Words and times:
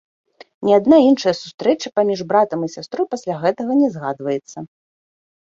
Ні 0.69 0.73
адна 0.79 0.97
іншая 1.09 1.33
сустрэча 1.41 1.91
паміж 1.99 2.19
братам 2.33 2.65
і 2.69 2.71
сястрой 2.77 3.05
пасля 3.13 3.37
гэтага 3.45 3.71
не 3.83 3.89
згадваецца. 3.99 4.57